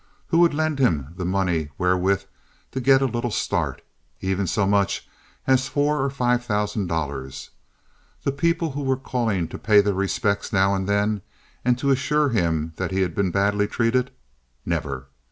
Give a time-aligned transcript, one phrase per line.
[0.29, 2.23] Who would lend him the money wherewith
[2.71, 3.83] to get a little start,
[4.19, 5.07] even so much
[5.45, 7.51] as four or five thousand dollars?
[8.23, 11.21] The people who were calling to pay their respects now and then,
[11.63, 14.09] and to assure him that he had been badly treated?
[14.65, 15.05] Never.